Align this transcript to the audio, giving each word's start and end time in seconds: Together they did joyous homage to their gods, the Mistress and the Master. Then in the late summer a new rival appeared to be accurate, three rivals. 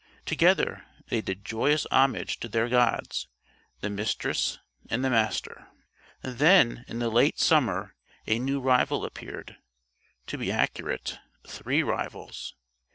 Together 0.25 0.83
they 1.09 1.21
did 1.21 1.45
joyous 1.45 1.85
homage 1.91 2.39
to 2.39 2.49
their 2.49 2.67
gods, 2.67 3.27
the 3.81 3.89
Mistress 3.91 4.57
and 4.89 5.05
the 5.05 5.11
Master. 5.11 5.67
Then 6.23 6.85
in 6.87 6.97
the 6.97 7.09
late 7.11 7.37
summer 7.37 7.93
a 8.25 8.39
new 8.39 8.59
rival 8.59 9.05
appeared 9.05 9.57
to 10.25 10.39
be 10.39 10.51
accurate, 10.51 11.19
three 11.47 11.83
rivals. 11.83 12.55